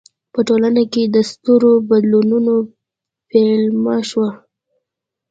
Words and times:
په 0.33 0.39
ټولنه 0.47 0.83
کې 0.93 1.03
د 1.15 1.17
سترو 1.31 1.71
بدلونونو 1.89 2.53
پیلامه 3.29 3.97
شوه. 4.09 4.29